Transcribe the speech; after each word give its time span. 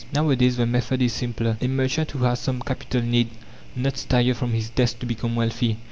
Nowadays 0.11 0.57
the 0.57 0.65
method 0.65 0.99
is 1.03 1.13
simpler. 1.13 1.59
A 1.61 1.67
merchant 1.67 2.09
who 2.09 2.23
has 2.23 2.39
some 2.39 2.59
capital 2.59 3.03
need 3.03 3.29
not 3.75 3.97
stir 3.97 4.33
from 4.33 4.49
his 4.53 4.71
desk 4.71 4.97
to 4.97 5.05
become 5.05 5.35
wealthy. 5.35 5.77